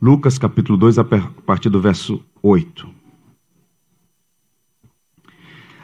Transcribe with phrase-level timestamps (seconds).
[0.00, 1.04] Lucas capítulo 2, a
[1.44, 2.88] partir do verso 8.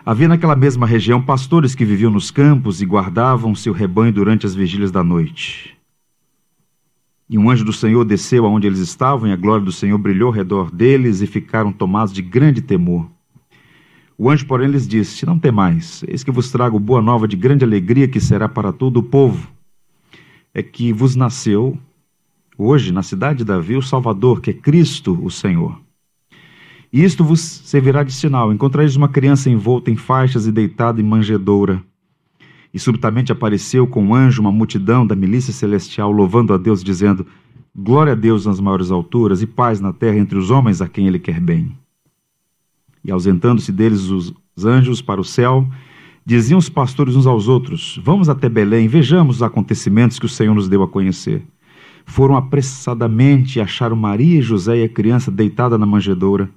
[0.06, 4.54] Havia naquela mesma região pastores que viviam nos campos e guardavam seu rebanho durante as
[4.54, 5.76] vigílias da noite.
[7.28, 10.28] E um anjo do Senhor desceu aonde eles estavam, e a glória do Senhor brilhou
[10.28, 13.10] ao redor deles, e ficaram tomados de grande temor.
[14.16, 17.64] O anjo, porém, lhes disse: Não temais, eis que vos trago boa nova de grande
[17.64, 19.50] alegria, que será para todo o povo.
[20.52, 21.76] É que vos nasceu
[22.56, 25.80] hoje na cidade de Davi o Salvador, que é Cristo o Senhor.
[26.92, 31.04] E isto vos servirá de sinal: encontrareis uma criança envolta em faixas e deitada em
[31.04, 31.82] manjedoura.
[32.72, 37.26] E subitamente apareceu com um anjo uma multidão da milícia celestial, louvando a Deus, dizendo:
[37.74, 41.08] Glória a Deus nas maiores alturas e paz na terra entre os homens a quem
[41.08, 41.76] ele quer bem.
[43.04, 44.32] E ausentando-se deles os
[44.64, 45.68] anjos para o céu,
[46.24, 50.54] diziam os pastores uns aos outros: Vamos até Belém, vejamos os acontecimentos que o Senhor
[50.54, 51.42] nos deu a conhecer.
[52.04, 56.50] Foram apressadamente acharam Maria e José e a criança deitada na manjedoura,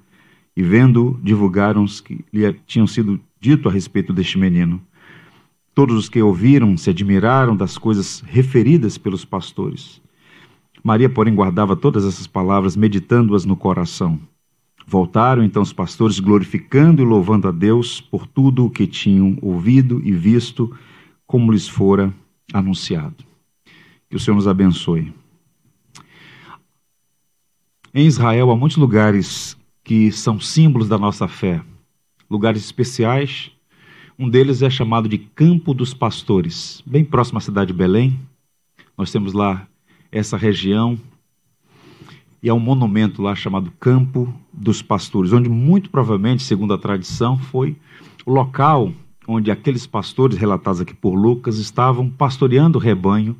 [0.56, 4.80] e vendo, divulgaram os que lhe tinham sido dito a respeito deste menino.
[5.74, 10.00] Todos os que ouviram se admiraram das coisas referidas pelos pastores.
[10.82, 14.18] Maria, porém, guardava todas essas palavras, meditando-as no coração.
[14.86, 20.00] Voltaram então os pastores, glorificando e louvando a Deus por tudo o que tinham ouvido
[20.04, 20.74] e visto,
[21.26, 22.12] como lhes fora
[22.52, 23.22] anunciado.
[24.08, 25.12] Que o Senhor nos abençoe.
[27.98, 31.60] Em Israel há muitos lugares que são símbolos da nossa fé,
[32.30, 33.50] lugares especiais
[34.16, 38.16] um deles é chamado de Campo dos Pastores, bem próximo à cidade de Belém.
[38.96, 39.66] Nós temos lá
[40.12, 40.96] essa região
[42.40, 47.36] e há um monumento lá chamado Campo dos Pastores, onde muito provavelmente, segundo a tradição,
[47.36, 47.76] foi
[48.24, 48.92] o local
[49.26, 53.36] onde aqueles pastores relatados aqui por Lucas estavam pastoreando o rebanho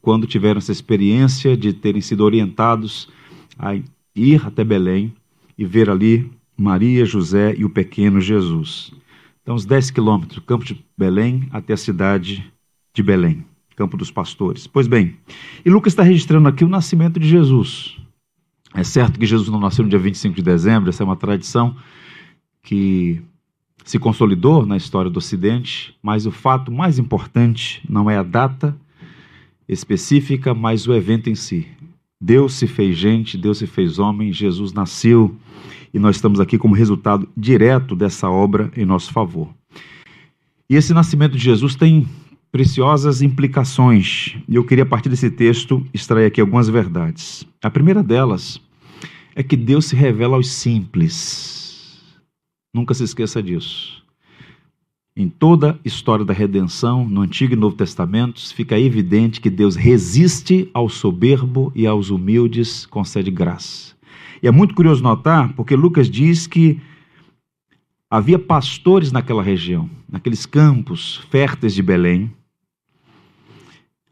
[0.00, 3.08] quando tiveram essa experiência de terem sido orientados
[3.58, 3.74] a
[4.16, 5.12] ir até Belém
[5.56, 8.92] e ver ali Maria, José e o pequeno Jesus.
[9.42, 12.50] Então, uns 10 quilômetros do campo de Belém até a cidade
[12.92, 13.44] de Belém,
[13.76, 14.66] campo dos pastores.
[14.66, 15.16] Pois bem,
[15.64, 17.96] e Lucas está registrando aqui o nascimento de Jesus.
[18.74, 21.76] É certo que Jesus não nasceu no dia 25 de dezembro, essa é uma tradição
[22.62, 23.22] que
[23.84, 28.76] se consolidou na história do Ocidente, mas o fato mais importante não é a data
[29.68, 31.68] específica, mas o evento em si.
[32.26, 35.36] Deus se fez gente, Deus se fez homem, Jesus nasceu
[35.94, 39.48] e nós estamos aqui como resultado direto dessa obra em nosso favor.
[40.68, 42.04] E esse nascimento de Jesus tem
[42.50, 47.46] preciosas implicações, e eu queria, a partir desse texto, extrair aqui algumas verdades.
[47.62, 48.60] A primeira delas
[49.36, 52.02] é que Deus se revela aos simples.
[52.74, 54.04] Nunca se esqueça disso.
[55.18, 59.74] Em toda a história da redenção, no Antigo e Novo Testamentos, fica evidente que Deus
[59.74, 63.94] resiste ao soberbo e aos humildes concede graça.
[64.42, 66.78] E é muito curioso notar, porque Lucas diz que
[68.10, 72.30] havia pastores naquela região, naqueles campos férteis de Belém.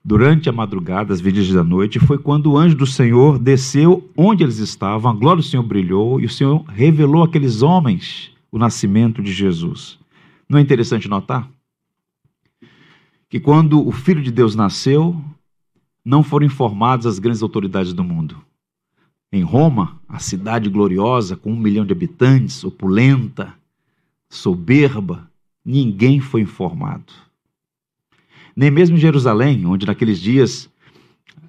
[0.02, 4.42] Durante a madrugada, as vigílias da noite, foi quando o anjo do Senhor desceu onde
[4.42, 9.22] eles estavam, a glória do Senhor brilhou e o Senhor revelou àqueles homens o nascimento
[9.22, 10.02] de Jesus.
[10.48, 11.48] Não é interessante notar?
[13.28, 15.20] Que quando o Filho de Deus nasceu,
[16.04, 18.44] não foram informadas as grandes autoridades do mundo.
[19.32, 23.54] Em Roma, a cidade gloriosa, com um milhão de habitantes, opulenta,
[24.28, 25.28] soberba,
[25.64, 27.12] ninguém foi informado.
[28.54, 30.70] Nem mesmo em Jerusalém, onde naqueles dias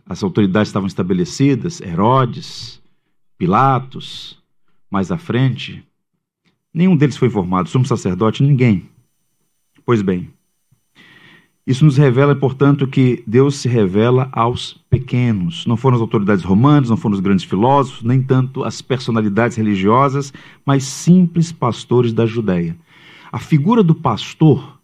[0.08, 2.82] as autoridades estavam estabelecidas, Herodes,
[3.38, 4.42] Pilatos,
[4.90, 5.86] mais à frente,
[6.75, 8.90] nenhum deles foi informado, sumo sacerdote, ninguém.
[9.86, 10.30] Pois bem,
[11.66, 15.66] isso nos revela, portanto, que Deus se revela aos pequenos.
[15.66, 20.31] Não foram as autoridades romanas, não foram os grandes filósofos, nem tanto as personalidades religiosas,
[20.64, 22.78] mas simples pastores da Judéia.
[23.31, 24.80] A figura do pastor,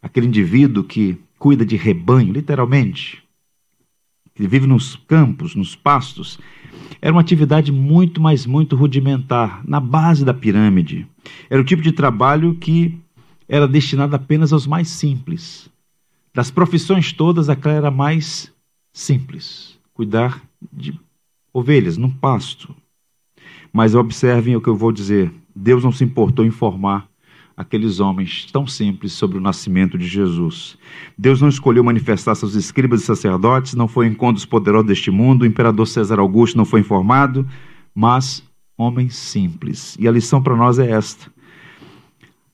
[0.00, 3.22] aquele indivíduo que cuida de rebanho, literalmente,
[4.40, 6.38] que vive nos campos, nos pastos,
[7.00, 11.06] era uma atividade muito, mas muito rudimentar, na base da pirâmide.
[11.48, 12.98] Era o tipo de trabalho que
[13.48, 15.70] era destinado apenas aos mais simples
[16.32, 18.52] das profissões todas, aquela era mais
[18.92, 20.42] simples: cuidar
[20.72, 20.98] de
[21.52, 22.74] ovelhas num pasto.
[23.72, 27.09] Mas observem o que eu vou dizer: Deus não se importou em informar
[27.60, 30.78] aqueles homens tão simples sobre o nascimento de Jesus.
[31.16, 35.10] Deus não escolheu manifestar seus escribas e sacerdotes, não foi em encontro dos poderosos deste
[35.10, 37.46] mundo, o imperador César Augusto não foi informado,
[37.94, 38.42] mas
[38.78, 39.94] homens simples.
[40.00, 41.30] E a lição para nós é esta: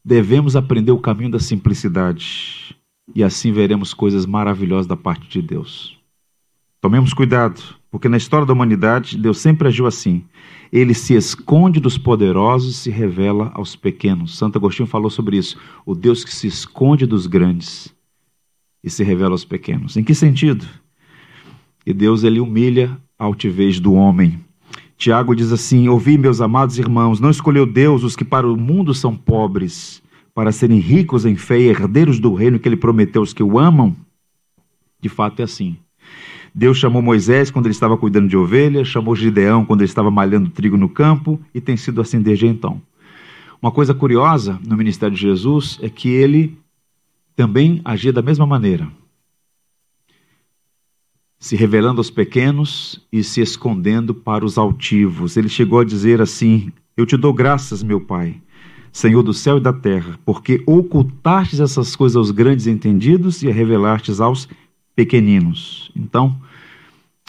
[0.05, 2.77] devemos aprender o caminho da simplicidade
[3.15, 5.97] e assim veremos coisas maravilhosas da parte de Deus.
[6.81, 7.63] Tomemos cuidado,
[7.97, 10.23] Porque na história da humanidade, Deus sempre agiu assim.
[10.71, 14.37] Ele se esconde dos poderosos e se revela aos pequenos.
[14.37, 15.59] Santo Agostinho falou sobre isso.
[15.87, 17.91] O Deus que se esconde dos grandes
[18.85, 19.97] e se revela aos pequenos.
[19.97, 20.67] Em que sentido?
[21.87, 24.45] E Deus ele humilha a altivez do homem.
[24.99, 28.93] Tiago diz assim: Ouvi, meus amados irmãos, não escolheu Deus os que para o mundo
[28.93, 30.03] são pobres,
[30.35, 33.59] para serem ricos em fé e herdeiros do reino que ele prometeu aos que o
[33.59, 33.97] amam?
[35.01, 35.79] De fato é assim.
[36.59, 40.49] Deus chamou Moisés quando ele estava cuidando de ovelhas, chamou Gideão quando ele estava malhando
[40.49, 42.81] trigo no campo e tem sido assim desde então.
[43.61, 46.59] Uma coisa curiosa no ministério de Jesus é que ele
[47.37, 48.89] também agia da mesma maneira,
[51.39, 55.37] se revelando aos pequenos e se escondendo para os altivos.
[55.37, 58.41] Ele chegou a dizer assim: Eu te dou graças, meu Pai,
[58.91, 63.53] Senhor do céu e da terra, porque ocultastes essas coisas aos grandes entendidos e a
[63.53, 64.49] revelastes aos
[64.97, 65.93] pequeninos.
[65.95, 66.41] Então,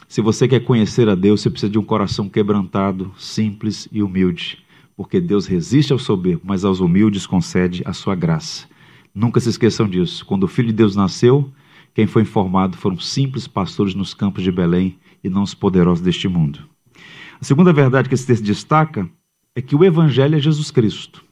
[0.08, 4.64] se você quer conhecer a Deus, você precisa de um coração quebrantado, simples e humilde,
[4.96, 8.66] porque Deus resiste ao soberbo, mas aos humildes concede a sua graça.
[9.14, 10.26] Nunca se esqueçam disso.
[10.26, 11.52] Quando o Filho de Deus nasceu,
[11.94, 16.28] quem foi informado foram simples pastores nos campos de Belém e não os poderosos deste
[16.28, 16.60] mundo.
[17.40, 19.10] A segunda verdade que esse texto destaca
[19.54, 21.24] é que o Evangelho é Jesus Cristo.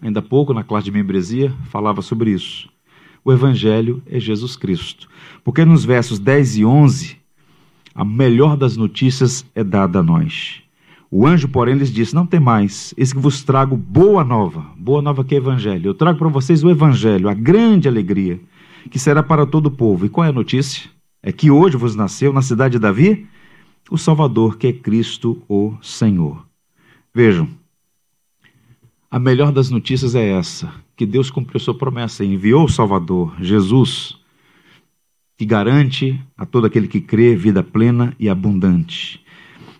[0.00, 2.68] Ainda há pouco, na classe de membresia, falava sobre isso.
[3.24, 5.08] O Evangelho é Jesus Cristo.
[5.44, 7.16] Porque nos versos 10 e 11,
[7.94, 10.62] a melhor das notícias é dada a nós.
[11.10, 14.66] O anjo, porém, lhes disse: Não tem mais, eis que vos trago boa nova.
[14.76, 15.88] Boa nova que é Evangelho.
[15.88, 18.38] Eu trago para vocês o Evangelho, a grande alegria,
[18.90, 20.04] que será para todo o povo.
[20.04, 20.90] E qual é a notícia?
[21.22, 23.26] É que hoje vos nasceu na cidade de Davi
[23.90, 26.46] o Salvador, que é Cristo o Senhor.
[27.14, 27.48] Vejam,
[29.10, 33.34] a melhor das notícias é essa: que Deus cumpriu sua promessa e enviou o Salvador,
[33.40, 34.18] Jesus,
[35.36, 39.24] que garante a todo aquele que crê vida plena e abundante.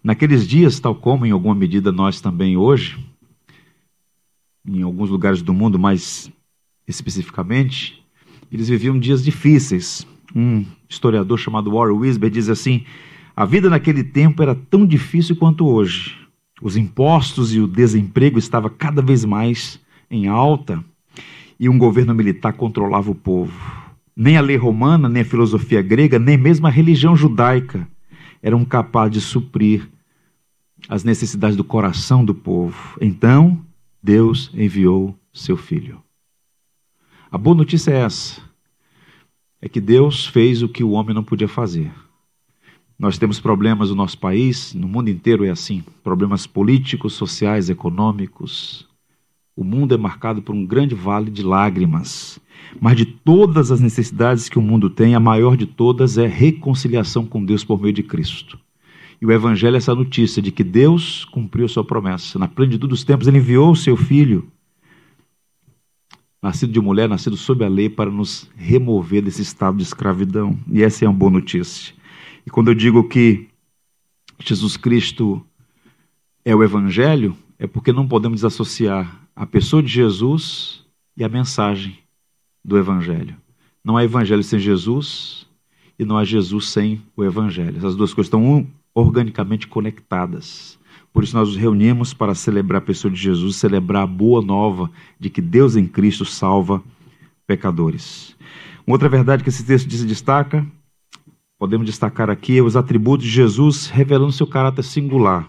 [0.03, 2.99] Naqueles dias, tal como em alguma medida nós também hoje,
[4.67, 6.31] em alguns lugares do mundo mais
[6.87, 8.03] especificamente,
[8.51, 10.07] eles viviam dias difíceis.
[10.35, 12.85] Um historiador chamado Warren Wisber diz assim:
[13.37, 16.17] a vida naquele tempo era tão difícil quanto hoje.
[16.61, 20.85] Os impostos e o desemprego estavam cada vez mais em alta
[21.59, 23.53] e um governo militar controlava o povo.
[24.17, 27.87] Nem a lei romana, nem a filosofia grega, nem mesmo a religião judaica
[28.43, 29.89] eram capazes de suprir
[30.89, 32.99] as necessidades do coração do povo.
[33.01, 33.65] Então,
[34.03, 36.03] Deus enviou seu filho.
[37.31, 38.41] A boa notícia é essa:
[39.61, 41.93] é que Deus fez o que o homem não podia fazer.
[42.99, 48.89] Nós temos problemas no nosso país, no mundo inteiro é assim: problemas políticos, sociais, econômicos.
[49.55, 52.41] O mundo é marcado por um grande vale de lágrimas.
[52.81, 57.25] Mas de todas as necessidades que o mundo tem, a maior de todas é reconciliação
[57.25, 58.59] com Deus por meio de Cristo.
[59.21, 62.39] E o Evangelho é essa notícia de que Deus cumpriu sua promessa.
[62.39, 64.49] Na plenitude dos tempos, ele enviou o seu Filho,
[66.43, 70.59] nascido de mulher, nascido sob a lei, para nos remover desse estado de escravidão.
[70.71, 71.98] E essa é uma boa notícia.
[72.49, 73.47] E quando eu digo que
[74.39, 75.45] Jesus Cristo
[76.43, 80.83] é o Evangelho, é porque não podemos desassociar a pessoa de Jesus
[81.15, 81.99] e a mensagem
[82.65, 83.37] do Evangelho.
[83.85, 85.47] Não há Evangelho sem Jesus
[85.99, 87.77] e não há Jesus sem o Evangelho.
[87.77, 90.79] Essas duas coisas estão organicamente conectadas.
[91.13, 94.91] Por isso nós nos reunimos para celebrar a pessoa de Jesus, celebrar a boa nova
[95.21, 96.83] de que Deus em Cristo salva
[97.47, 98.35] pecadores.
[98.87, 100.67] Uma outra verdade que esse texto destaca,
[101.59, 105.49] podemos destacar aqui, os atributos de Jesus revelando seu caráter singular.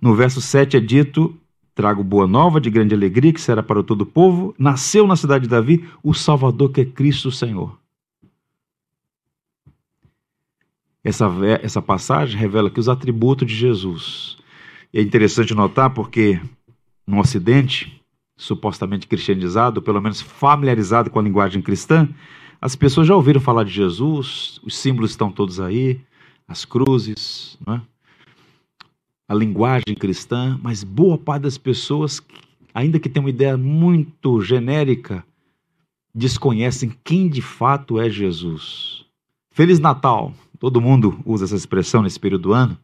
[0.00, 1.38] No verso 7 é dito
[1.80, 4.54] Trago boa nova de grande alegria, que será para todo o povo.
[4.58, 7.78] Nasceu na cidade de Davi o Salvador, que é Cristo Senhor.
[11.02, 11.26] Essa,
[11.62, 14.36] essa passagem revela aqui os atributos de Jesus.
[14.92, 16.38] E é interessante notar porque
[17.06, 18.02] no Ocidente,
[18.36, 22.06] supostamente cristianizado, pelo menos familiarizado com a linguagem cristã,
[22.60, 26.00] as pessoas já ouviram falar de Jesus, os símbolos estão todos aí,
[26.46, 27.80] as cruzes, é?
[29.26, 32.20] a linguagem cristã, mas boa parte das pessoas,
[32.74, 35.24] ainda que tenham uma ideia muito genérica,
[36.14, 39.04] desconhecem quem de fato é Jesus.
[39.52, 40.34] Feliz Natal!
[40.58, 42.76] Todo mundo usa essa expressão nesse período do ano,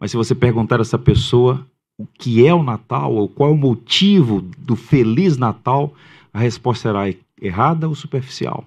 [0.00, 1.64] mas se você perguntar a essa pessoa
[1.96, 5.94] o que é o Natal, ou qual é o motivo do Feliz Natal,
[6.32, 8.64] a resposta será errada ou superficial.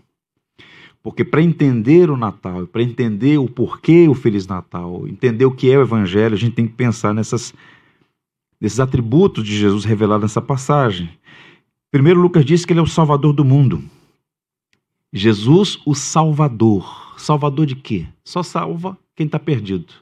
[1.03, 5.69] Porque para entender o Natal, para entender o porquê o Feliz Natal, entender o que
[5.69, 7.53] é o Evangelho, a gente tem que pensar nessas,
[8.59, 11.09] nesses atributos de Jesus revelados nessa passagem.
[11.91, 13.83] Primeiro, Lucas diz que ele é o Salvador do mundo.
[15.11, 17.13] Jesus, o Salvador.
[17.17, 18.07] Salvador de quê?
[18.23, 19.93] Só salva quem está perdido.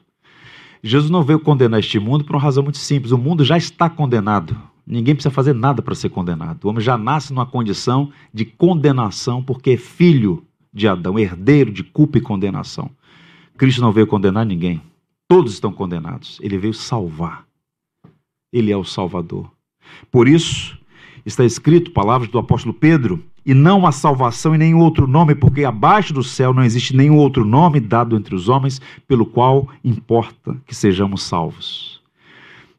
[0.84, 3.12] Jesus não veio condenar este mundo por uma razão muito simples.
[3.12, 4.56] O mundo já está condenado.
[4.86, 6.64] Ninguém precisa fazer nada para ser condenado.
[6.64, 11.84] O homem já nasce numa condição de condenação porque é filho de Adão, herdeiro de
[11.84, 12.90] culpa e condenação.
[13.56, 14.80] Cristo não veio condenar ninguém.
[15.28, 16.38] Todos estão condenados.
[16.42, 17.46] Ele veio salvar.
[18.52, 19.50] Ele é o Salvador.
[20.10, 20.78] Por isso,
[21.24, 25.64] está escrito, palavras do apóstolo Pedro, e não há salvação em nenhum outro nome, porque
[25.64, 30.56] abaixo do céu não existe nenhum outro nome dado entre os homens pelo qual importa
[30.64, 32.00] que sejamos salvos.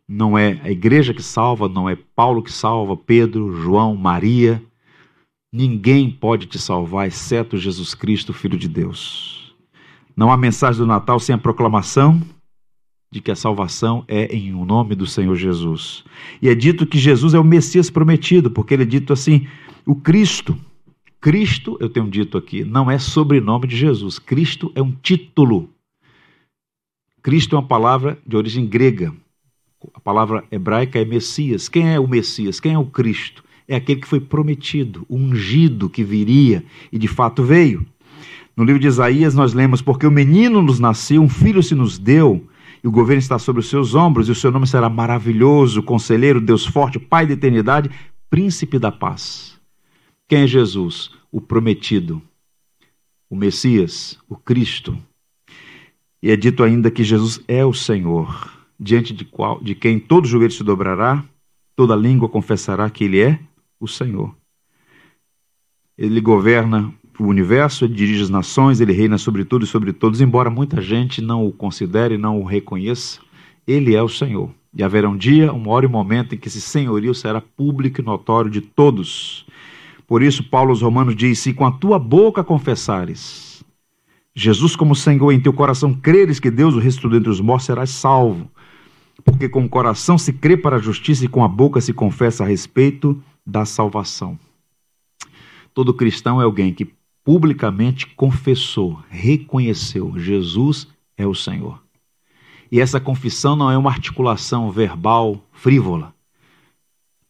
[0.07, 4.61] Não é a igreja que salva, não é Paulo que salva, Pedro, João, Maria.
[5.55, 9.53] Ninguém pode te salvar exceto Jesus Cristo, Filho de Deus.
[10.17, 12.19] Não há mensagem do Natal sem a proclamação
[13.11, 16.03] de que a salvação é em o nome do Senhor Jesus.
[16.41, 19.47] E é dito que Jesus é o Messias prometido, porque ele é dito assim:
[19.85, 20.57] o Cristo.
[21.21, 24.17] Cristo, eu tenho dito aqui, não é sobrenome de Jesus.
[24.17, 25.69] Cristo é um título.
[27.21, 29.13] Cristo é uma palavra de origem grega.
[29.93, 31.69] A palavra hebraica é Messias.
[31.69, 32.59] Quem é o Messias?
[32.59, 33.43] Quem é o Cristo?
[33.73, 37.83] É aquele que foi prometido, ungido que viria e de fato veio.
[38.55, 41.97] No livro de Isaías nós lemos: Porque o menino nos nasceu, um filho se nos
[41.97, 42.47] deu,
[42.83, 46.39] e o governo está sobre os seus ombros, e o seu nome será maravilhoso, conselheiro,
[46.39, 47.89] Deus forte, Pai da eternidade,
[48.29, 49.59] príncipe da paz.
[50.29, 51.09] Quem é Jesus?
[51.31, 52.21] O prometido,
[53.27, 54.95] o Messias, o Cristo.
[56.21, 60.27] E é dito ainda que Jesus é o Senhor, diante de, qual, de quem todo
[60.27, 61.25] joelho se dobrará,
[61.75, 63.39] toda língua confessará que Ele é
[63.83, 64.35] o Senhor.
[65.97, 70.21] Ele governa o universo, ele dirige as nações, ele reina sobre tudo e sobre todos,
[70.21, 73.19] embora muita gente não o considere, não o reconheça,
[73.67, 74.49] ele é o Senhor.
[74.75, 78.01] E haverá um dia, uma hora e um momento em que esse senhorio será público
[78.01, 79.45] e notório de todos.
[80.07, 83.53] Por isso, Paulo aos Romanos diz: Se com a tua boca confessares
[84.35, 87.91] Jesus como Senhor, em teu coração creres que Deus o ressuscitou dentre os mortos, serás
[87.91, 88.49] salvo.
[89.23, 92.43] Porque com o coração se crê para a justiça e com a boca se confessa
[92.43, 94.39] a respeito da salvação.
[95.73, 101.81] Todo cristão é alguém que publicamente confessou, reconheceu: Jesus é o Senhor.
[102.71, 106.13] E essa confissão não é uma articulação verbal frívola.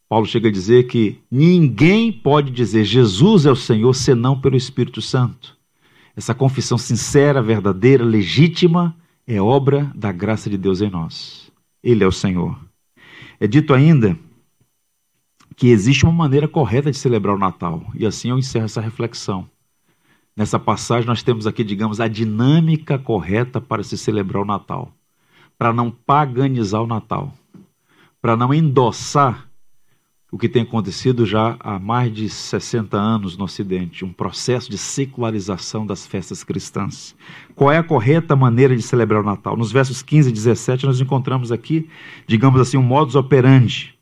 [0.07, 5.01] Paulo chega a dizer que ninguém pode dizer Jesus é o Senhor senão pelo Espírito
[5.01, 5.57] Santo.
[6.15, 11.51] Essa confissão sincera, verdadeira, legítima é obra da graça de Deus em nós.
[11.83, 12.57] Ele é o Senhor.
[13.39, 14.17] É dito ainda
[15.55, 17.83] que existe uma maneira correta de celebrar o Natal.
[17.95, 19.47] E assim eu encerro essa reflexão.
[20.35, 24.91] Nessa passagem, nós temos aqui, digamos, a dinâmica correta para se celebrar o Natal,
[25.57, 27.31] para não paganizar o Natal,
[28.19, 29.47] para não endossar
[30.31, 34.79] o que tem acontecido já há mais de 60 anos no Ocidente, um processo de
[34.79, 37.15] secularização das festas cristãs.
[37.53, 39.55] Qual é a correta maneira de celebrar o Natal?
[39.55, 41.87] Nos versos 15 e 17, nós encontramos aqui,
[42.25, 43.92] digamos assim, um modus operandi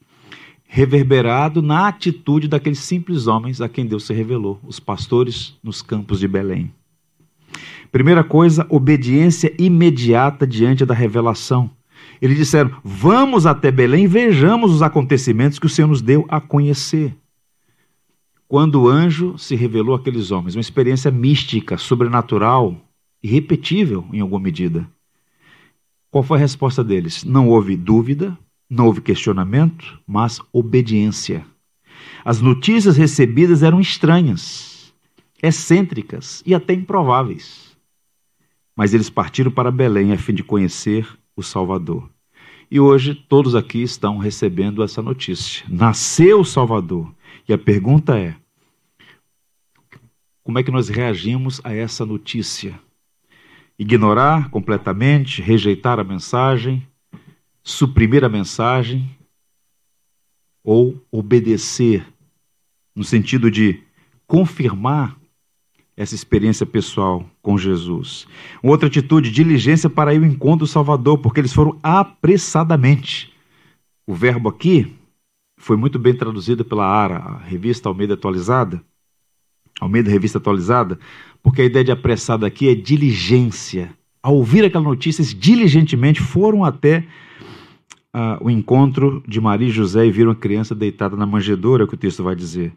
[0.74, 6.22] reverberado na atitude daqueles simples homens a quem Deus se revelou, os pastores nos campos
[6.22, 6.74] de Belém.
[7.92, 11.70] Primeira coisa, obediência imediata diante da revelação.
[12.22, 17.14] Eles disseram: Vamos até Belém vejamos os acontecimentos que o Senhor nos deu a conhecer.
[18.48, 22.78] Quando o anjo se revelou àqueles homens, uma experiência mística, sobrenatural,
[23.22, 24.88] irrepetível em alguma medida.
[26.10, 27.26] Qual foi a resposta deles?
[27.26, 28.38] Não houve dúvida,
[28.72, 31.46] não houve questionamento, mas obediência.
[32.24, 34.94] As notícias recebidas eram estranhas,
[35.44, 37.76] excêntricas e até improváveis.
[38.74, 42.10] Mas eles partiram para Belém a fim de conhecer o Salvador.
[42.72, 45.66] E hoje todos aqui estão recebendo essa notícia.
[45.68, 47.14] Nasceu o Salvador.
[47.50, 48.38] E a pergunta é:
[50.42, 52.80] como é que nós reagimos a essa notícia?
[53.78, 56.88] Ignorar completamente, rejeitar a mensagem,
[57.64, 59.10] suprimir a mensagem
[60.64, 62.06] ou obedecer,
[62.96, 63.82] no sentido de
[64.28, 65.18] confirmar
[65.96, 68.28] essa experiência pessoal com Jesus.
[68.64, 73.34] Outra atitude, diligência para ir ao encontro do Salvador, porque eles foram apressadamente.
[74.08, 74.96] O verbo aqui
[75.58, 78.82] foi muito bem traduzido pela ARA, a revista Almeida Atualizada.
[79.80, 81.00] Almeida Revista Atualizada,
[81.42, 83.92] porque a ideia de apressado aqui é diligência.
[84.22, 87.06] Ao ouvir aquela notícia, eles diligentemente foram até
[88.14, 91.94] ah, o encontro de Maria e José e viram a criança deitada na manjedoura, que
[91.94, 92.74] o texto vai dizer.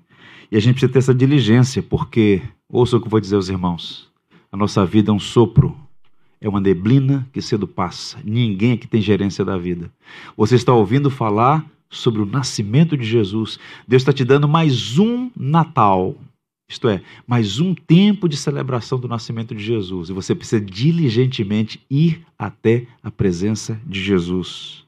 [0.51, 3.49] E a gente precisa ter essa diligência, porque, ouça o que eu vou dizer aos
[3.49, 4.09] irmãos,
[4.53, 5.77] a nossa vida é um sopro,
[6.41, 8.19] é uma neblina que cedo passa.
[8.25, 9.91] Ninguém aqui tem gerência da vida.
[10.37, 13.59] Você está ouvindo falar sobre o nascimento de Jesus.
[13.89, 16.15] Deus está te dando mais um Natal.
[16.69, 20.09] Isto é, mais um tempo de celebração do nascimento de Jesus.
[20.09, 24.84] E você precisa diligentemente ir até a presença de Jesus.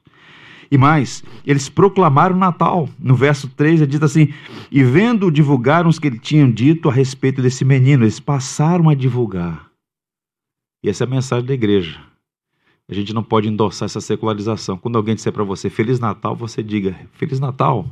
[0.69, 2.89] E mais, eles proclamaram Natal.
[2.99, 4.33] No verso 3 é dito assim:
[4.71, 8.03] E vendo, divulgaram os que ele tinham dito a respeito desse menino.
[8.03, 9.67] Eles passaram a divulgar.
[10.83, 11.99] E essa é a mensagem da igreja.
[12.89, 14.77] A gente não pode endossar essa secularização.
[14.77, 17.85] Quando alguém disser para você Feliz Natal, você diga Feliz Natal.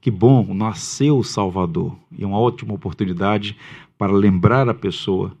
[0.00, 1.94] Que bom, nasceu o Salvador.
[2.16, 3.56] E é uma ótima oportunidade
[3.98, 5.36] para lembrar a pessoa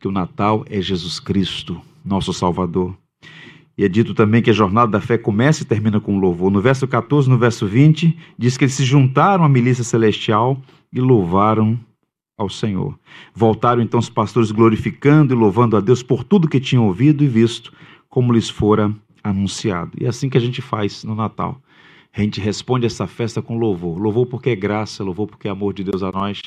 [0.00, 2.96] que o Natal é Jesus Cristo, nosso Salvador.
[3.80, 6.50] E é dito também que a jornada da fé começa e termina com louvor.
[6.50, 10.60] No verso 14, no verso 20, diz que eles se juntaram à milícia celestial
[10.92, 11.80] e louvaram
[12.36, 13.00] ao Senhor.
[13.34, 17.26] Voltaram então os pastores glorificando e louvando a Deus por tudo que tinham ouvido e
[17.26, 17.72] visto,
[18.06, 18.94] como lhes fora
[19.24, 19.92] anunciado.
[19.98, 21.58] E é assim que a gente faz no Natal.
[22.14, 23.96] A gente responde essa festa com louvor.
[23.98, 26.42] Louvor porque é graça, louvor porque é amor de Deus a nós,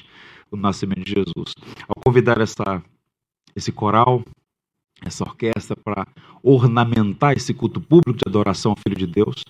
[0.51, 1.55] o nascimento de Jesus.
[1.87, 2.79] Ao convidar essa,
[3.55, 4.23] esse coral,
[5.05, 6.07] essa orquestra para
[6.41, 9.43] ornamentar esse culto público de adoração ao Filho de Deus,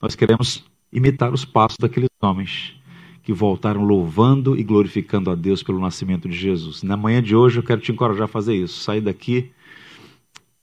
[0.00, 2.74] nós queremos imitar os passos daqueles homens
[3.22, 6.82] que voltaram louvando e glorificando a Deus pelo nascimento de Jesus.
[6.82, 8.80] Na manhã de hoje eu quero te encorajar a fazer isso.
[8.80, 9.50] Sair daqui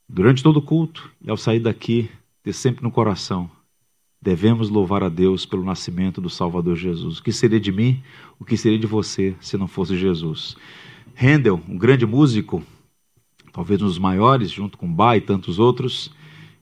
[0.07, 2.09] durante todo o culto e ao sair daqui
[2.41, 3.49] ter sempre no coração
[4.23, 7.17] Devemos louvar a Deus pelo nascimento do Salvador Jesus.
[7.17, 8.01] O que seria de mim,
[8.39, 10.55] o que seria de você se não fosse Jesus?
[11.13, 12.63] Handel, um grande músico,
[13.53, 16.11] talvez um dos maiores, junto com Bach e tantos outros,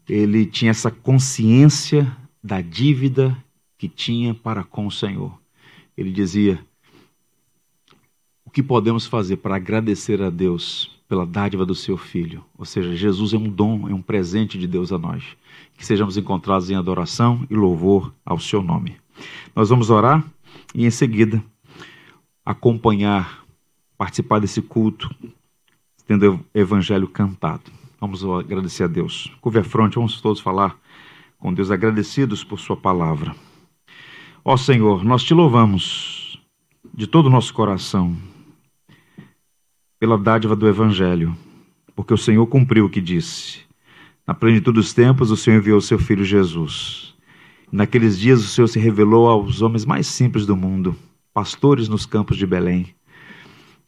[0.08, 3.36] ele tinha essa consciência da dívida
[3.78, 5.34] que tinha para com o Senhor.
[5.98, 6.60] Ele dizia:
[8.46, 12.44] O que podemos fazer para agradecer a Deus pela dádiva do seu filho?
[12.58, 15.24] Ou seja, Jesus é um dom, é um presente de Deus a nós
[15.82, 18.98] que sejamos encontrados em adoração e louvor ao seu nome.
[19.56, 20.24] Nós vamos orar
[20.76, 21.44] e em seguida
[22.46, 23.44] acompanhar,
[23.98, 25.10] participar desse culto,
[26.12, 27.72] tendo o evangelho cantado.
[27.98, 29.31] Vamos agradecer a Deus.
[29.40, 30.77] Curve a fronte, vamos todos falar
[31.40, 33.33] com Deus agradecidos por sua palavra.
[34.44, 36.38] Ó Senhor, nós te louvamos
[36.94, 38.18] de todo o nosso coração
[39.98, 41.33] pela dádiva do evangelho,
[41.96, 43.62] porque o Senhor cumpriu o que disse.
[44.27, 47.16] Na plenitude dos tempos, o Senhor enviou o seu filho Jesus.
[47.72, 50.94] Naqueles dias, o Senhor se revelou aos homens mais simples do mundo,
[51.33, 52.94] pastores nos campos de Belém.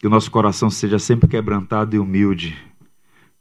[0.03, 2.57] Que o nosso coração seja sempre quebrantado e humilde,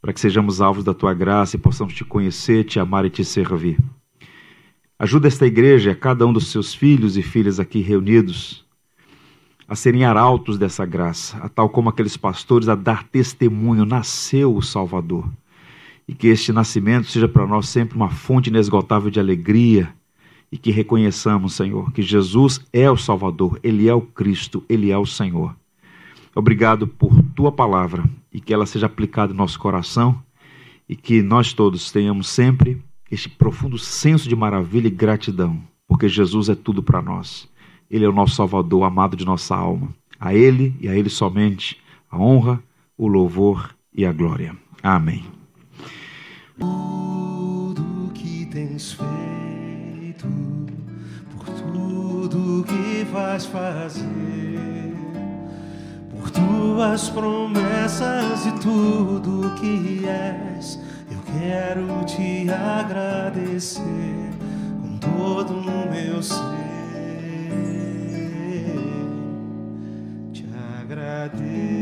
[0.01, 3.25] para que sejamos alvos da tua graça e possamos te conhecer, te amar e te
[3.25, 3.77] servir.
[4.97, 8.65] Ajuda esta igreja, cada um dos seus filhos e filhas aqui reunidos,
[9.67, 14.61] a serem arautos dessa graça, a tal como aqueles pastores, a dar testemunho: nasceu o
[14.61, 15.29] Salvador
[16.07, 19.93] e que este nascimento seja para nós sempre uma fonte inesgotável de alegria
[20.49, 24.97] e que reconheçamos, Senhor, que Jesus é o Salvador, Ele é o Cristo, Ele é
[24.97, 25.53] o Senhor.
[26.35, 30.21] Obrigado por tua palavra e que ela seja aplicada em nosso coração
[30.89, 36.49] e que nós todos tenhamos sempre este profundo senso de maravilha e gratidão, porque Jesus
[36.49, 37.47] é tudo para nós.
[37.89, 39.89] Ele é o nosso Salvador, amado de nossa alma.
[40.19, 42.61] A Ele e a Ele somente a honra,
[42.97, 44.55] o louvor e a glória.
[44.81, 45.23] Amém.
[46.57, 50.27] Tudo que tens feito,
[51.35, 54.92] por tudo que vais fazer,
[56.33, 63.83] tuas promessas e tudo que és, eu quero te agradecer
[64.81, 66.37] com todo o meu ser.
[70.33, 70.45] Te
[70.81, 71.72] agradeço,